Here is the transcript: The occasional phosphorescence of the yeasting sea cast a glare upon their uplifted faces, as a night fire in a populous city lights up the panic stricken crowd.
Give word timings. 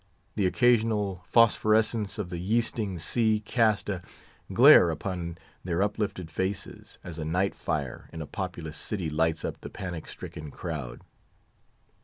The 0.33 0.47
occasional 0.47 1.23
phosphorescence 1.27 2.17
of 2.17 2.31
the 2.31 2.39
yeasting 2.39 2.97
sea 2.97 3.39
cast 3.39 3.87
a 3.87 4.01
glare 4.51 4.89
upon 4.89 5.37
their 5.63 5.83
uplifted 5.83 6.31
faces, 6.31 6.97
as 7.03 7.19
a 7.19 7.23
night 7.23 7.53
fire 7.53 8.09
in 8.11 8.19
a 8.19 8.25
populous 8.25 8.77
city 8.77 9.11
lights 9.11 9.45
up 9.45 9.61
the 9.61 9.69
panic 9.69 10.07
stricken 10.07 10.49
crowd. 10.49 11.03